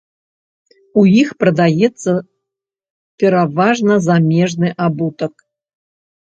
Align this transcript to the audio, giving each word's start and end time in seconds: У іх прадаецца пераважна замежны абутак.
У 1.01 1.01
іх 1.21 1.29
прадаецца 1.43 2.11
пераважна 3.25 3.93
замежны 4.07 4.73
абутак. 4.89 5.33